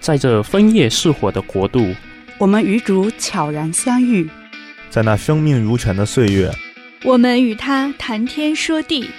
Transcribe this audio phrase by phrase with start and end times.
[0.00, 1.94] 在这枫叶似火的国度，
[2.38, 4.30] 我们与主悄然相遇，
[4.88, 6.50] 在那生命如泉的岁月，
[7.04, 9.10] 我们与他谈天说地，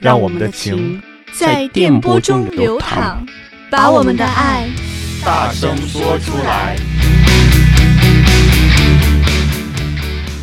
[0.00, 1.00] 让我们的情
[1.32, 3.24] 在电波中流淌，
[3.70, 4.68] 把我们的爱
[5.24, 6.76] 大声说出来。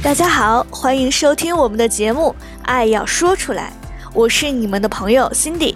[0.02, 3.74] 大家好，欢迎收听我们的节目《爱要说出来》，
[4.14, 5.76] 我是你们的朋友 Cindy。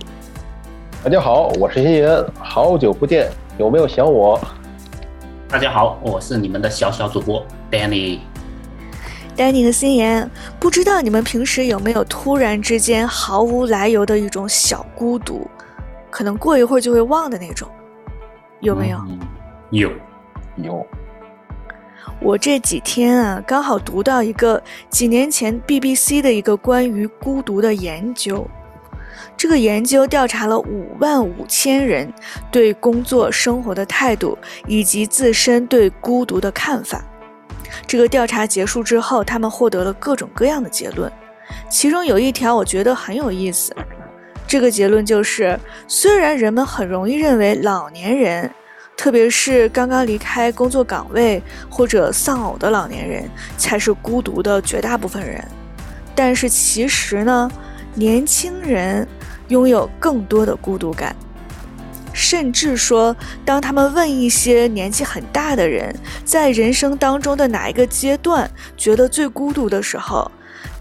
[1.03, 4.39] 大家好，我是欣妍，好久不见，有没有想我？
[5.49, 8.19] 大家好，我是你们的小小主播 Danny。
[9.35, 10.29] Danny 和心妍，
[10.59, 15.49] 不知道你们平时有没有突然之间毫无来由的一种小孤独，
[16.11, 17.67] 可能过一会儿就会忘的那种，
[18.59, 18.97] 有没有？
[19.09, 19.19] 嗯、
[19.71, 19.91] 有，
[20.57, 20.85] 有。
[22.21, 28.47] 我这几天啊，刚好读到一个几年前 BBC 的一个关于孤独的研究。
[29.37, 32.11] 这个研究调查了五万五千人
[32.51, 37.03] 对工作生活的态度，以及自身对孤独的看法。
[37.85, 41.11] 这个调查结束之后，他们获得了各种各样的结论。
[41.69, 43.75] 其中有一条我觉得很有意思。
[44.47, 48.49] 这个结论就是，虽然人们很容易认为老年人，
[48.95, 55.45] 特别是刚刚离开工作岗位或者丧偶的老年人，才是孤独的绝大部分人，
[56.15, 57.51] 但是其实呢，
[57.93, 59.05] 年轻人
[59.49, 61.15] 拥有更多的孤独感。
[62.13, 65.95] 甚至说，当他们问一些年纪很大的人，
[66.25, 70.31] 在人生当中的哪一个阶段觉得最孤独的时候，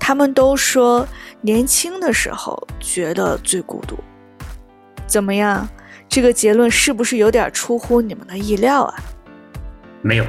[0.01, 1.07] 他们都说
[1.43, 3.99] 年轻的时候觉得最孤独。
[5.07, 5.69] 怎么样？
[6.09, 8.95] 这个结论是不是有点出乎你们的意料啊？
[10.03, 10.27] 没有，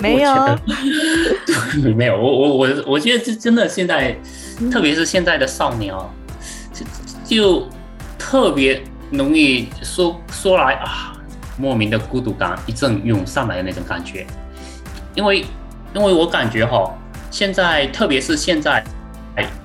[0.00, 0.58] 没 有，
[1.94, 2.16] 没有。
[2.16, 4.16] 我我我我觉得这真的现在，
[4.58, 6.19] 嗯、特别是现在的少年啊，就
[7.36, 7.64] 就
[8.18, 11.12] 特别容易说说来啊，
[11.56, 14.26] 莫名的孤独感一阵涌上来的那种感觉。
[15.14, 15.44] 因为
[15.94, 16.92] 因为我感觉哈，
[17.30, 18.84] 现在特别是现在，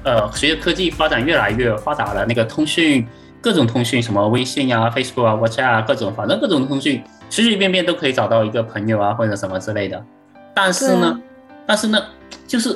[0.03, 3.05] 呃，随着科技发展越来越发达了，那个通讯。
[3.41, 10.03] 各种通讯，什么微信呀、Facebook 啊、WhatsApp 啊，各种，反正各种通讯，随随便便都可以找到一个朋友啊，或者什么之类的。
[10.55, 11.19] 但是呢，
[11.63, 12.03] 但是呢，
[12.47, 12.75] 就是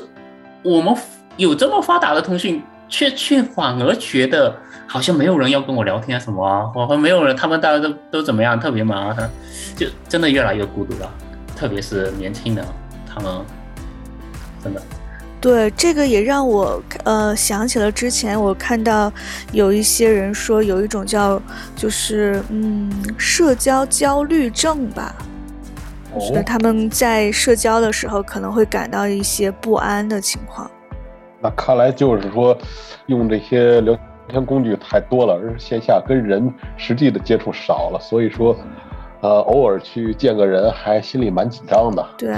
[0.62, 0.96] 我们
[1.38, 4.56] 有这么发达的通讯，却却反而觉得
[4.90, 9.30] 好像没有人要跟我聊天什么啊，或或没有人，他们大家都都怎么样，特别忙啊，
[9.76, 11.10] 就真的越来越孤独了。
[11.56, 12.66] 特别是年轻人，
[13.08, 13.32] 他们
[14.64, 14.82] 真的。
[15.40, 19.14] 对，这个也让我呃想起了之前我看到
[19.52, 21.42] 有一些人说有一种叫
[21.76, 25.16] 就是嗯社交焦虑症吧，
[26.20, 30.70] 是的，他们在社交的时候可能会感到一些不安的情况。
[31.40, 32.58] 那看来就是说
[33.06, 33.98] 用这些聊
[34.30, 38.56] 天工具太多了，而线下跟人实际的接触少了，所以说
[39.20, 42.06] 呃偶尔去见个人还心里蛮紧张的。
[42.18, 42.34] 对，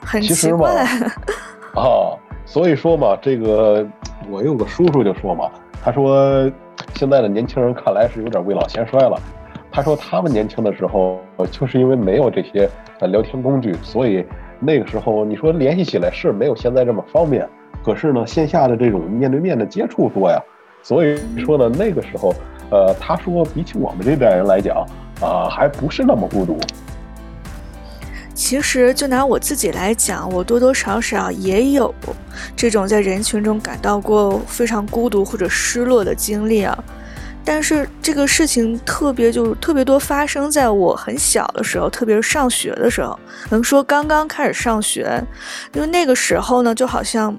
[0.00, 0.84] 很奇怪。
[1.74, 2.14] 啊。
[2.46, 3.86] 所以说嘛，这个
[4.28, 5.48] 我有个叔叔就说嘛，
[5.84, 6.50] 他说
[6.94, 9.16] 现在的年轻人看来是有点未老先衰了。
[9.70, 12.68] 他说他们年轻的时候，就是因为没有这些
[12.98, 14.26] 呃聊天工具，所以
[14.58, 17.48] 那个时候你说联系起来是没有现在这么方便。
[17.84, 20.42] 可是呢，线下的这种面对面的接触多呀，
[20.82, 22.34] 所以说呢，那个时候，
[22.70, 24.76] 呃，他说比起我们这代人来讲，
[25.20, 26.58] 啊、呃，还不是那么孤独。
[28.34, 31.94] 其实，就拿我自己来讲，我多多少少也有
[32.56, 36.76] 这种在人群中感到过非常孤独或者失落的经历啊。
[37.44, 43.18] 但是这个事情特别就特别多发生在我很小的时候，特别是上学的时候，
[43.50, 45.22] 能说刚刚开始上学，
[45.74, 47.36] 因为那个时候呢，就好像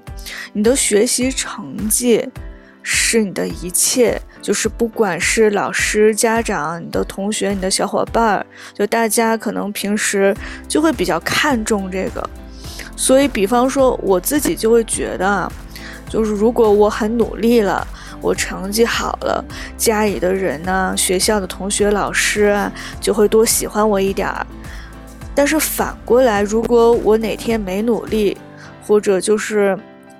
[0.52, 2.28] 你的学习成绩
[2.82, 4.20] 是你的一切。
[4.42, 12.28] 就是不管是老师、家长、你的同学、你的小伙伴儿，就大家可能平时就会比较看重这个，
[12.96, 15.48] 所以比方说我自己就会觉得，
[16.08, 17.86] 就是如果我很努力了，
[18.20, 19.44] 我成绩好了，
[19.78, 24.44] 家里的人呢、学校的同学、老师啊，就会多喜欢我一点儿。
[25.36, 28.36] 但是反过来，如果我哪天没努力，
[28.84, 29.78] 或者就是。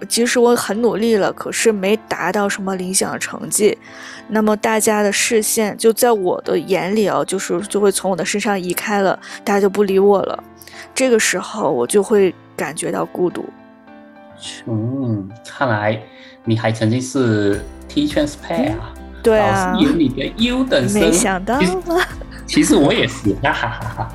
[0.08, 3.76] 即使我很努力了，可是没达到什么理想的成绩，
[4.28, 10.44] 那么大家的视线就在我的眼里哦，就是就会从我的身上移开了，大家就不理我了。
[10.94, 13.44] 这个时候我就会感觉到孤独。
[14.66, 16.00] 嗯，看来
[16.44, 18.92] 你还曾经是 teacher's pet 啊？
[19.22, 21.00] 对啊，眼里的优等生。
[21.00, 21.96] 没想到吗？
[22.52, 24.12] 其实我也是，哈哈哈哈。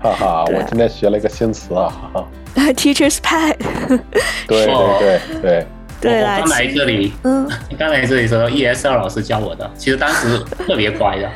[0.00, 2.28] 哈哈， 我今天学了一个新词啊，哈哈。
[2.72, 3.56] Teacher's pet，
[4.46, 4.66] 对对
[5.00, 5.66] 对对
[6.00, 6.22] 对。
[6.22, 11.28] 我刚来这里，嗯，刚来这里的时候，ESL 老师教我的，其实当时特别乖的，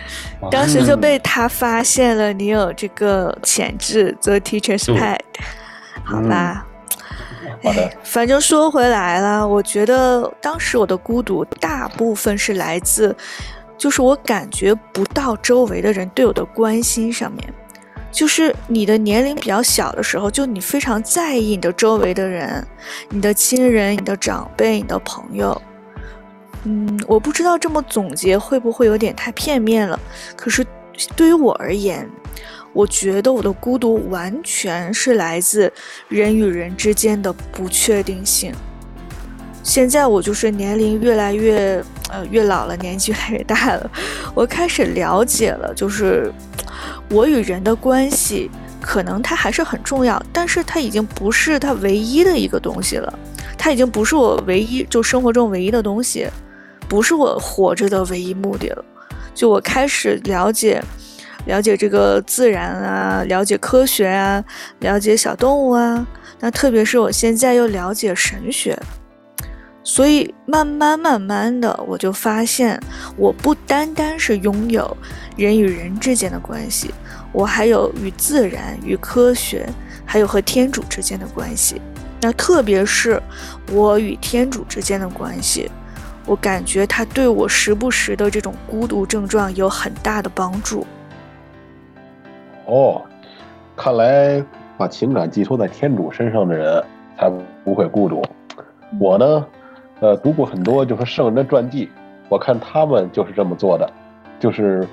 [0.48, 5.18] 当时就被他发现了，你有这个潜质做 teacher's pet，
[6.04, 6.64] 好吧？
[7.64, 7.90] 好的。
[8.04, 13.16] 反正说回来了，我觉得当时我的孤独大部分是来自，
[13.78, 17.54] 就是我感觉不到周围的人对我的关心上面。
[18.10, 22.66] 就是你的年龄比较小的时候，就你非常在意你的周围的人，
[23.10, 25.62] 你的亲人、你的长辈、你的朋友。
[26.64, 29.98] 嗯，我不知道这么总结会不会有点太片面了。
[30.34, 30.66] 可是
[31.14, 32.08] 对于我而言，
[32.72, 35.72] 我觉得我的孤独完全是来自
[36.08, 38.52] 人与人之间的不确定性。
[39.68, 43.90] 现在我就是年龄越来越呃越老了，年纪越来越大了，
[44.34, 46.32] 我开始了解了，就是。
[47.10, 48.50] 我与人的关系，
[48.80, 53.12] 可能它还是很重要，但是它已经不是它唯一的一个东西了，
[53.56, 56.28] 它已经不是我唯一就生活中唯一的东西，
[56.86, 58.84] 不是我活着的唯一目的了。
[59.34, 60.82] 就我开始了解，
[61.46, 64.44] 了解这个自然啊，了解科学啊，
[64.80, 66.06] 了解小动物啊，
[66.40, 68.78] 那特别是我现在又了解神学。
[69.88, 72.78] 所以慢慢慢慢的，我就发现，
[73.16, 74.94] 我不单单是拥有
[75.34, 76.92] 人与人之间的关系，
[77.32, 79.66] 我还有与自然、与科学，
[80.04, 81.80] 还有和天主之间的关系。
[82.20, 83.18] 那特别是
[83.72, 85.70] 我与天主之间的关系，
[86.26, 90.86] 我感觉它对我时不时的这种孤独症状有很大的帮助。
[92.66, 93.02] 哦，
[93.74, 94.44] 看来
[94.76, 96.84] 把情感寄托在天主身上的人
[97.18, 97.32] 才
[97.64, 98.22] 不会孤独。
[99.00, 99.46] 我呢？
[100.00, 101.88] 呃，读过很多就是圣人的传记，
[102.28, 103.90] 我看他们就是这么做的，
[104.38, 104.86] 就是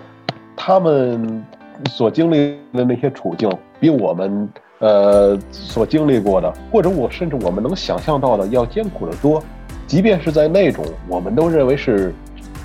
[0.55, 1.43] 他们
[1.89, 3.49] 所经历的那些处境，
[3.79, 4.49] 比我们
[4.79, 9.43] 呃所经历过的，或者我甚至我们能想象到的要艰苦得多。
[9.85, 12.11] 即便是在那种我们都认为是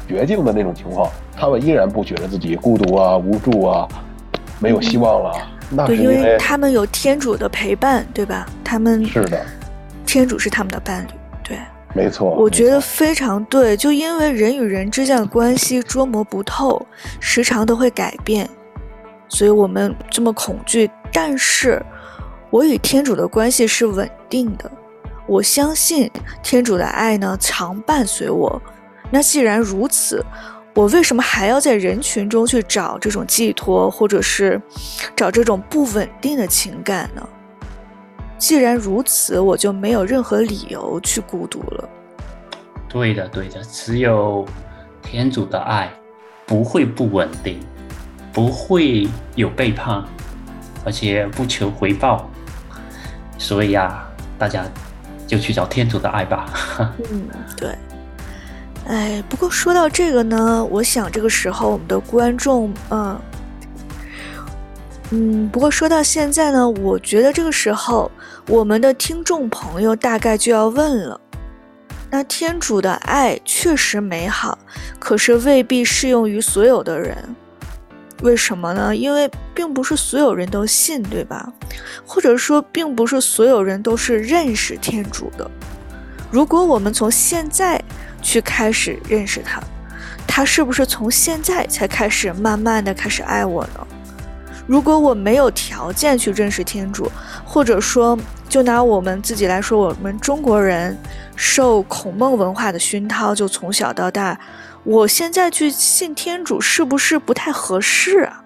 [0.09, 3.87] 绝境的那种情况，他们依然不觉得自己孤独啊、无助啊、
[4.59, 5.33] 没有希望了。
[5.71, 8.47] 嗯、那是因为，他们有天主的陪伴，对吧？
[8.65, 9.45] 他们是的，
[10.07, 11.20] 天主是他们的伴侣，对。
[11.95, 13.77] 没错，我觉得非常对。
[13.77, 16.87] 就因为人与人之间的关系捉摸不透，
[17.19, 18.49] 时常都会改变，
[19.29, 20.91] 所以我们这么恐惧。
[21.13, 21.85] 但是，
[22.51, 24.71] 我与天主的关系是稳定的，
[25.27, 26.09] 我相信
[26.43, 28.63] 天主的爱呢，常伴随我。
[29.11, 30.25] 那既然如此，
[30.75, 34.63] 我为什么还要在人群中去找这种寄托，或者是
[35.17, 37.29] 找这种不稳定的情感呢？
[38.41, 41.89] 既然如此，我就没有任何理由去孤独了。
[42.89, 44.47] 对的，对的，只有
[45.03, 45.93] 天主的爱
[46.47, 47.61] 不会不稳定，
[48.33, 50.03] 不会有背叛，
[50.87, 52.29] 而且不求回报。
[53.37, 54.09] 所以啊，
[54.39, 54.65] 大家
[55.27, 56.51] 就去找天主的爱吧。
[57.13, 57.29] 嗯，
[57.59, 57.77] 对。
[58.87, 63.21] 哎，不过说到这个呢，我想这个时候我们的观众，嗯。
[65.13, 68.11] 嗯，不过说到现在呢，我觉得这个时候
[68.47, 71.21] 我们的听众朋友大概就要问了：
[72.11, 74.57] 那天主的爱确实美好，
[75.01, 77.17] 可是未必适用于所有的人，
[78.23, 78.95] 为什么呢？
[78.95, 81.53] 因为并不是所有人都信，对吧？
[82.07, 85.51] 或者说，并不是所有人都是认识天主的。
[86.31, 87.83] 如果我们从现在
[88.23, 89.61] 去开始认识他，
[90.25, 93.87] 他是不是从现在才开始慢慢的开始爱我呢？
[94.67, 97.11] 如果我没有条件去认识天主，
[97.45, 98.17] 或者说，
[98.49, 100.97] 就拿我们自己来说，我们中国人
[101.35, 104.39] 受孔孟文化的熏陶，就从小到大，
[104.85, 108.45] 我现在去信天主是不是不太合适啊？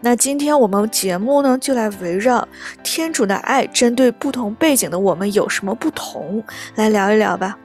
[0.00, 2.46] 那今天我们节目呢，就来围绕
[2.82, 6.42] 天主的爱，针对不同背景的我们有什么不同，
[6.76, 7.56] 来聊一聊吧。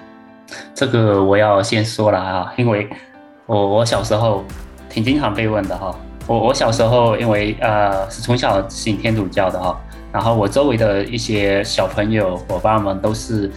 [0.73, 2.87] 这个我要先说了啊，因为
[3.45, 4.43] 我我小时候
[4.89, 5.95] 挺经常被问的哈。
[6.27, 9.79] 我我小时候因为呃是从小信天主教的哈，
[10.11, 13.51] 然后我周围的一些小朋友伙伴们都是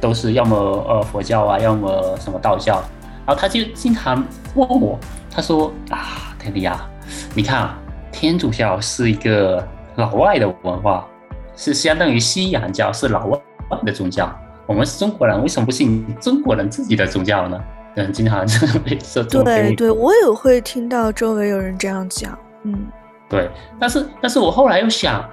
[0.00, 2.82] 都是要么呃佛教啊，要么什么道教，
[3.26, 4.98] 然后他就经常问我，
[5.30, 6.88] 他说啊，天迪啊，
[7.34, 7.70] 你看
[8.10, 9.62] 天主教是一个
[9.96, 11.06] 老外的文化，
[11.54, 13.38] 是相当于西洋教，是老外
[13.84, 14.34] 的宗教，
[14.66, 17.60] 我们是中国人，为什么不信中国人自己的宗教呢？
[17.96, 19.22] 嗯，经常这样被说。
[19.22, 22.38] 对对，我也会听到周围有人这样讲。
[22.64, 22.86] 嗯，
[23.28, 25.28] 对，但是但是我后来又想，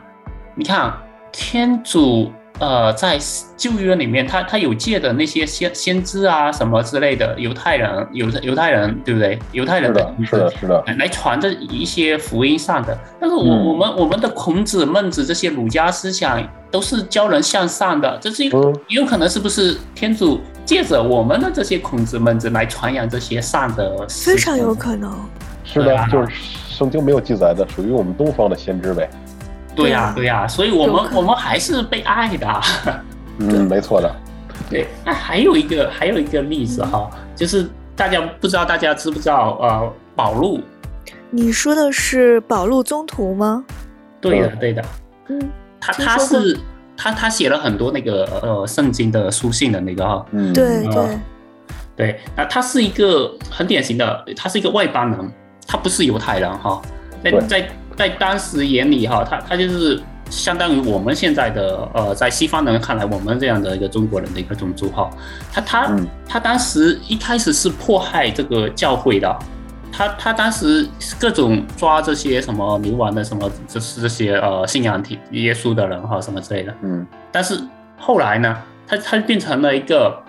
[0.55, 0.93] 你看
[1.31, 2.31] 天主。
[2.59, 3.17] 呃，在
[3.55, 9.39] 旧约里面，他他有借的那些先先知啊什么之类的，犹太人犹犹太人对不对？
[9.53, 12.97] 犹太人的是的，是的，来传着一些福音上的。
[13.17, 18.43] 但是我、嗯、我们我们的孔子、孟子这些儒家思想都是教人向善的，这是
[18.89, 24.07] 有可能是不是天主借着我们的这些孔子、们子来传扬这些善的？
[24.07, 25.11] 非常有可能。
[25.63, 26.31] 是的，就是
[26.69, 29.09] 圣经没有记载的，属于我们东方的先知呗。
[29.75, 32.61] 对呀，对呀，所以我们我们还是被爱的。
[33.39, 34.15] 嗯，没错的。
[34.69, 40.61] 对，那还有一个还有一个例子哈，就是大家不知道大家知不知道呃，宝路？
[41.31, 43.65] 你说的是宝路宗徒吗？
[44.21, 44.85] 对的，对的。
[45.29, 45.49] 嗯，
[45.81, 46.55] 他他是
[46.99, 50.25] 他他写了很多那个呃圣经的书信的那个哈。
[50.31, 51.17] 嗯，对对。
[51.99, 55.31] 对，那他是一个很典型的，他是一个外邦人，
[55.67, 56.81] 他不是犹太人哈，
[57.21, 65.09] 在在在当时眼里哈，他他就是相当于我们现在的呃，在西方人看来，我们这样的一个中国人的一个种族哈，
[65.51, 69.37] 他他、嗯、他当时一开始是迫害这个教会的，
[69.91, 70.87] 他他当时
[71.19, 77.59] 各种抓这些什么冥王的什么，就是这些呃信仰体耶稣的人哈什么之类的，嗯，但是
[77.97, 80.21] 后来呢，他他变成了一个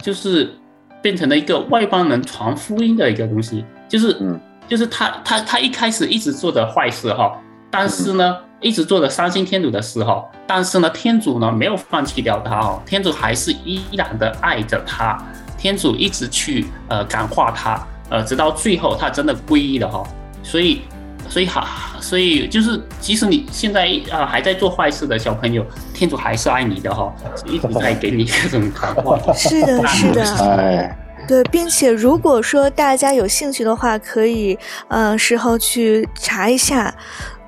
[0.00, 0.54] 就是。
[1.02, 4.38] 变成了一个外邦人传福音的一个东西，就是，嗯，
[4.68, 7.40] 就是他他他一开始一直做着坏事哈，
[7.70, 15.18] 但是呢，一直做着伤心天主的事哈，但是呢，天主呢没有放弃掉他哦，天主还是依然的爱着他，
[15.56, 20.02] 天主一直去呃感化他，呃，直到最后他真的皈依了哈，
[20.42, 20.82] 所以。
[21.28, 21.64] 所以好，
[22.00, 25.64] 所以就是，即使你现在啊还在做坏事的小朋友，
[25.94, 27.14] 天主还是爱你的哈，
[27.46, 29.16] 一直在给你各种感化。
[29.32, 30.24] 是的， 是的，
[30.56, 30.98] 哎，
[31.28, 36.92] 对，并且如果说大家有兴趣的话，可以呃事后去查一下，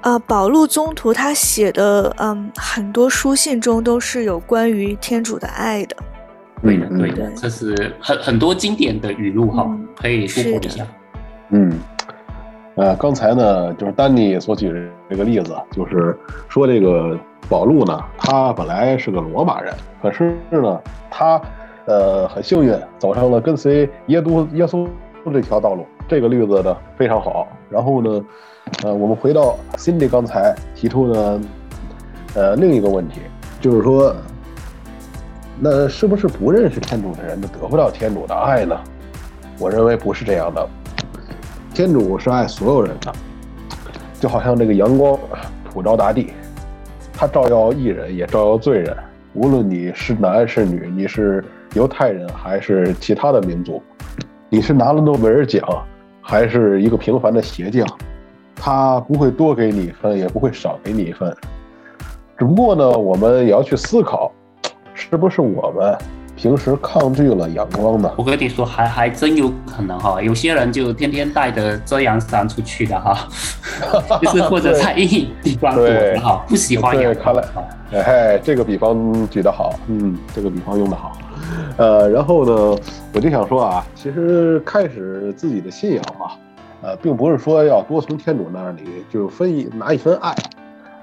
[0.02, 5.96] 呃，保禄宗徒他写的嗯很多书信中都是有关于天主的爱的。
[6.62, 10.86] 对的，对的，这是很很多经典的语录哈，嗯、可以复活一下。
[11.50, 11.72] 嗯。
[12.74, 21.38] 呃，刚才呢，就是丹尼所举的这个例子，就是说这个保禄呢，他本来是个罗马人，可是呢，他
[21.84, 24.88] 呃很幸运走上了跟随耶稣耶稣
[25.30, 25.84] 这条道路。
[26.08, 27.46] 这个例子呢非常好。
[27.68, 28.24] 然后呢，
[28.84, 31.40] 呃，我们回到 Cindy 刚才提出的
[32.34, 33.20] 呃另一个问题，
[33.60, 34.16] 就是说，
[35.58, 38.76] 那是不是不认识天主的人就得不到天主的爱呢？
[39.58, 40.68] 我认为不是这样的。
[41.72, 43.12] 天主是爱所有人的，
[44.20, 45.18] 就好像这个阳光
[45.72, 46.32] 普照大地，
[47.12, 48.96] 它照耀义人，也照耀罪人。
[49.34, 51.44] 无论你是男是女，你是
[51.74, 53.82] 犹太人还是其他的民族，
[54.50, 55.62] 你是拿了诺贝尔奖，
[56.20, 57.86] 还是一个平凡的鞋匠，
[58.54, 61.34] 他不会多给你一分，也不会少给你一分。
[62.36, 64.30] 只不过呢，我们也要去思考，
[65.10, 65.96] 是不是我们。
[66.34, 70.20] 平时抗拒了阳光呢，我跟你说，还还真有可能哈。
[70.20, 73.28] 有些人就天天带着遮阳伞出去的哈，
[74.20, 77.34] 就是或者在阴地方躲着哈，不喜欢阳光。
[77.34, 77.34] 看
[77.92, 81.12] 来，哎，这个比方举得好，嗯，这个比方用得好。
[81.76, 82.78] 呃，然后呢，
[83.12, 86.32] 我就想说啊，其实开始自己的信仰啊，
[86.82, 90.34] 呃，并不是说要多从天主那里就分一拿一份爱，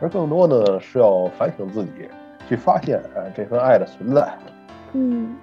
[0.02, 2.10] 而更多呢是要反省自己，
[2.50, 4.28] 去发现呃这份爱的存在。
[4.94, 5.36] 嗯，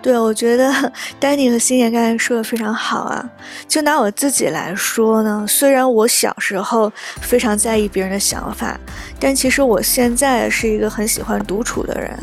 [0.00, 0.72] 对，我觉得
[1.18, 3.28] 丹尼和欣妍刚才说的非常好啊。
[3.66, 6.90] 就拿我自己来说呢，虽然我小时候
[7.20, 8.78] 非常在意别人的想法，
[9.18, 12.16] 但其实我现在是一个很喜欢独处的人。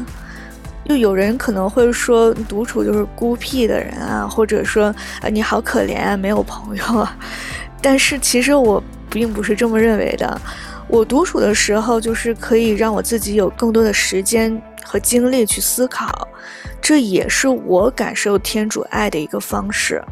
[0.85, 4.85] 就有人可能会说独处就是孤僻的人啊，或者说
[5.21, 7.15] 啊你好可怜啊，没有朋友啊。
[7.81, 10.41] 但是其实我并不是这么认为的。
[10.89, 16.27] 我独处的时候，就是可以让我自己有更多的时间和精力去思考。
[16.81, 20.03] 这也是我感受天主爱的一个方式。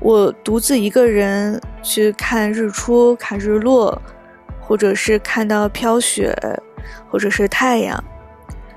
[0.00, 4.00] 我独自一个人去看日出、看日落，
[4.58, 6.34] 或者是看到飘雪，
[7.10, 8.02] 或者是太阳，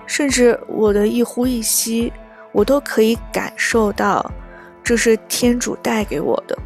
[0.05, 2.11] 甚至我的一呼一吸，
[2.51, 4.29] 我都可以感受到，
[4.83, 6.57] 这是天主带给我的。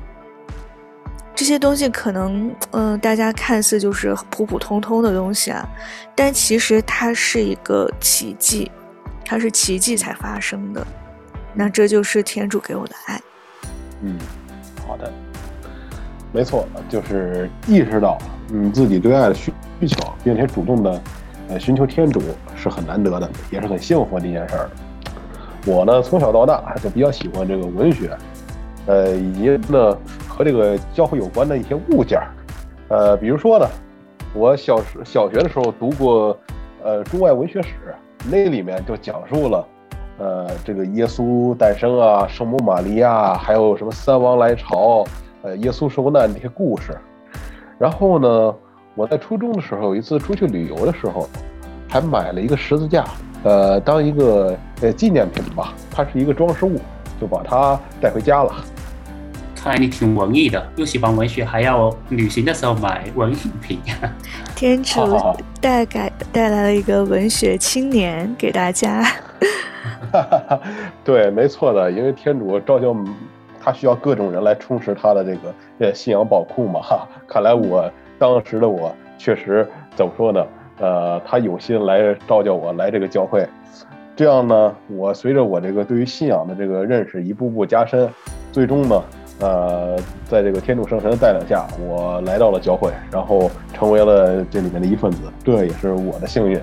[1.43, 5.67] 这些东西可能，嗯、大家看似就是普普通通的东西啊，
[6.15, 8.71] 但其实它是一个奇迹。
[9.25, 10.87] 它是奇迹才发生的，
[11.53, 13.21] 那这就是天主给我的爱。
[14.03, 14.17] 嗯，
[14.87, 15.11] 好的，
[16.31, 18.17] 没错，就是意识到
[18.53, 21.01] 嗯自己对爱的需需求，并且主动的
[21.49, 22.21] 呃寻求天主
[22.55, 24.69] 是很难得的，也是很幸福的一件事儿。
[25.65, 28.17] 我呢从小到大就比较喜欢这个文学，
[28.85, 29.97] 呃以及呢
[30.35, 32.27] 和这个教会有关的一些物件儿，
[32.89, 33.65] 呃比如说呢，
[34.33, 36.37] 我小时小学的时候读过
[36.83, 37.95] 呃中外文学史。
[38.25, 39.67] 那里面就讲述了，
[40.17, 45.03] 呃，这个耶稣诞生啊，圣母玛利亚，还有什么三王来朝，
[45.41, 46.97] 呃，耶稣受难这些故事。
[47.77, 48.55] 然后呢，
[48.95, 51.27] 我在初中的时候有一次出去旅游的时候，
[51.89, 53.03] 还买了一个十字架，
[53.43, 56.79] 呃，当一个呃纪念品吧，它是一个装饰物，
[57.19, 58.55] 就把它带回家了。
[59.63, 63.79] 看来你挺文艺的，又喜欢文学，还要旅行的时候买文艺品。
[64.53, 64.99] 天主
[65.61, 69.05] 带改带来了一个文学青年给大家。
[71.01, 72.93] 对，没错的，因为天主召叫
[73.63, 76.81] 他需要各种人来充实他的这个呃信仰宝库嘛。
[76.81, 77.89] 哈，看来我
[78.19, 79.65] 当时的我确实
[79.95, 80.45] 怎么说呢？
[80.79, 83.47] 呃，他有心来召叫我来这个教会。
[84.13, 88.09] 这样呢，我随着我这个对于信仰的这个认识一步步加深，
[88.51, 89.01] 最终呢，
[89.43, 89.97] 呃，
[90.29, 96.57] 在这个天主圣神的带领下，我来到了教会，然后成为了这里面的一份子，这也是我的幸运。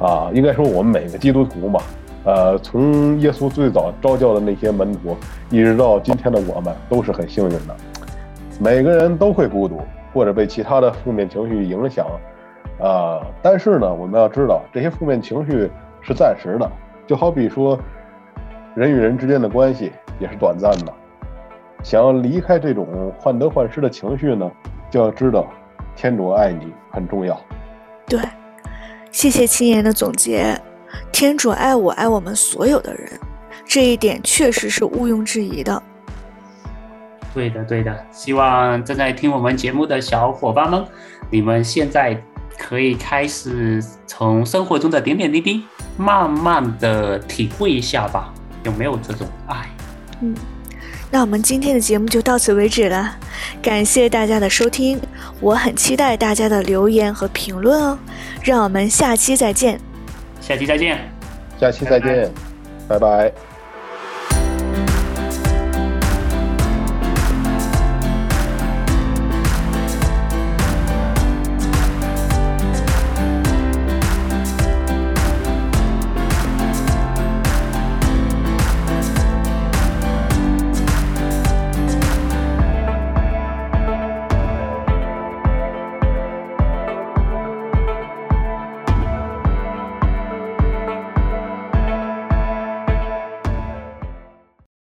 [0.00, 1.80] 啊，应该说我们每个基督徒嘛，
[2.24, 5.16] 呃，从耶稣最早召教的那些门徒，
[5.50, 7.76] 一直到今天的我们，都是很幸运的。
[8.58, 9.80] 每个人都会孤独，
[10.12, 12.04] 或者被其他的负面情绪影响，
[12.80, 15.70] 啊，但是呢，我们要知道这些负面情绪。
[16.02, 16.66] 是暂时的，
[17.06, 17.78] 就好比说，
[18.74, 20.92] 人与人之间的关系也是短暂的。
[21.82, 24.50] 想要离开这种患得患失的情绪呢，
[24.90, 25.46] 就要知道，
[25.96, 27.40] 天主爱你很重要。
[28.06, 28.20] 对，
[29.10, 30.60] 谢谢青言的总结。
[31.12, 33.08] 天主爱我，爱我们所有的人，
[33.64, 35.82] 这一点确实是毋庸置疑的。
[37.32, 38.06] 对的，对的。
[38.10, 40.84] 希望正在听我们节目的小伙伴们，
[41.30, 42.20] 你们现在
[42.58, 45.64] 可以开始从生活中的点点滴滴。
[45.96, 48.32] 慢慢的体会一下吧，
[48.64, 49.68] 有没有这种爱？
[50.22, 50.34] 嗯，
[51.10, 53.16] 那我们今天的节目就到此为止了，
[53.60, 55.00] 感谢大家的收听，
[55.40, 57.98] 我很期待大家的留言和评论哦，
[58.42, 59.80] 让我们下期再见。
[60.40, 60.98] 下期再见，
[61.58, 62.30] 下期再见，
[62.88, 62.98] 拜拜。
[62.98, 63.32] 拜拜。